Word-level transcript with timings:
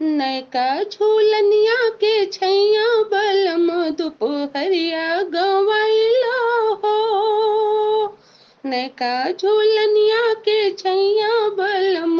नैका 0.00 0.82
झूलनिया 0.82 1.88
के 1.88 2.24
छैया 2.26 2.86
बलम 3.02 3.68
दुपहरिया 3.90 5.22
गवाइलो 5.34 6.74
हो। 6.74 8.16
नयका 8.64 9.30
झूलनिया 9.30 10.32
के 10.34 10.70
छैया 10.72 11.48
बलम 11.58 12.18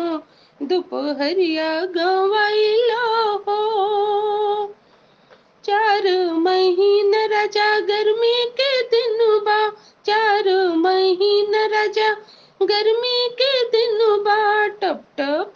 दुपहरिया 0.62 1.70
गवाइलो 1.96 3.36
हो। 3.48 4.66
चार 5.64 6.08
महीन 6.38 7.14
राजा 7.32 7.78
गर्मी 7.80 8.44
के 8.60 8.82
दिन 8.82 9.18
बा। 9.44 9.68
चार 10.06 10.48
महीन 10.76 11.54
राजा 11.74 12.12
गर्मी 12.62 13.28
के 13.40 13.62
दिन 13.68 13.98
बा 14.24 14.66
टप 14.66 15.04
टप 15.20 15.54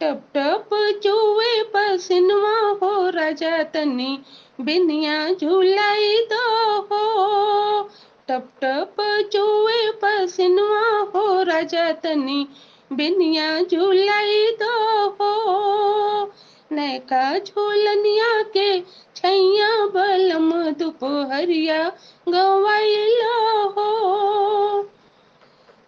टप 0.00 0.20
टप 0.34 0.68
चूहे 1.02 1.62
पसिनवा 1.72 2.39
हो 2.50 3.10
राजा 3.10 3.62
तनी 3.62 4.18
बिनिया 4.60 5.32
झूलाई 5.32 6.18
दो 6.32 6.78
हो। 6.80 7.82
टप 8.28 8.48
टप 8.62 8.96
चूहे 9.32 9.90
पसिनवा 9.90 11.10
हो 11.14 11.42
राजा 11.42 11.92
तनी 11.92 12.48
बिनिया 12.92 13.62
झूलाई 13.62 14.50
दो 14.62 15.06
हो। 15.08 15.32
नैका 16.72 17.38
झूलनिया 17.38 18.42
के 18.42 18.80
छैया 19.16 19.86
बलम 19.86 20.52
दुपहरिया 20.52 21.92
गवाइलो 22.28 23.68
हो। 23.68 23.90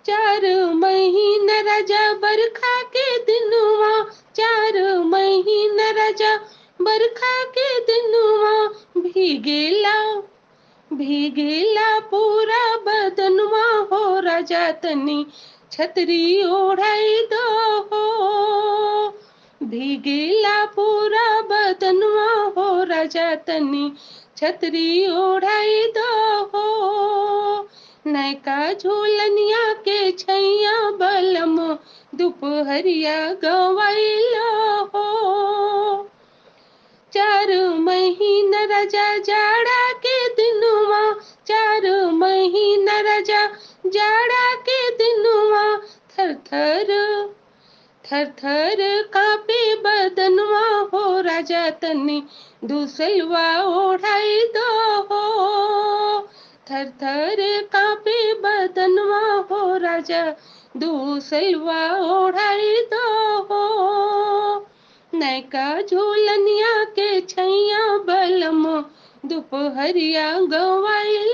चार 0.07 0.41
महीना 0.75 1.61
राजा 1.61 2.13
बरखा 2.13 2.83
के 2.83 3.19
दिनवा, 3.19 4.05
चार 4.37 4.99
महीना 4.99 5.91
राजा 5.91 6.37
बरखा 6.93 7.45
के 7.45 7.81
दिनवा 7.81 8.67
भीगेला 9.03 10.15
भीगेला 10.93 11.99
पूरा 11.99 12.77
बदनवा 12.77 13.65
हो 13.93 14.19
राजा 14.21 14.73
तनी 14.73 15.27
छतरी 15.73 16.45
ओढ़ाई 16.45 17.17
दो 17.33 17.47
हो। 17.81 18.03
भीगेला 19.63 20.65
पूरा 20.65 21.41
बदनवा 21.41 22.31
हो 22.57 22.85
राजा 22.85 23.35
तनी 23.35 23.93
छतरी 24.37 25.07
ओढ़ाई 25.07 25.83
दो 25.99 26.43
हो। 26.45 27.69
नैका 28.07 28.73
झूलनिया 28.73 29.73
के 29.73 30.13
छैया 30.13 30.91
बलम 30.91 31.57
दुपहरिया 32.15 33.33
गवाइलो 33.33 34.22
राजा 38.83 39.19
जाड़ा 39.19 39.93
के 39.93 40.29
दिनवा 40.29 41.13
चार 41.47 42.07
महीना 42.11 43.01
राजा 43.01 43.47
जाड़ा 43.87 44.55
के 44.55 44.91
दिनवा 44.91 45.77
थर 46.13 46.35
थर 46.35 46.87
थर 48.05 48.25
थर 48.25 49.03
कापे 49.03 49.75
बदनवा 49.75 50.89
हो 50.95 51.21
राजा 51.21 51.71
तनी, 51.71 52.25
दूसलवा 52.65 53.63
ओढ़ाई 53.63 54.45
दो 54.57 55.01
हो। 55.03 56.29
थर 56.71 56.85
थर 56.85 57.63
कापे 57.63 58.35
बदनवा 58.35 59.35
हो 59.35 59.77
राजा, 59.77 60.35
दूसलवा 60.77 61.97
ओढ़ाई 61.97 62.77
दो 62.93 63.39
हो। 63.43 63.63
नैका 65.15 65.83
झूलनिया 65.83 66.12
के 66.99 67.09
छैया 67.33 67.83
बलमो 68.09 68.77
दुपहरिया 69.31 70.29
गवाइलो 70.53 71.32